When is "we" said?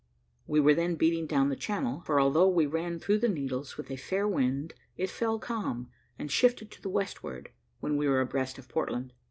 0.47-0.59, 2.49-2.65, 7.97-8.07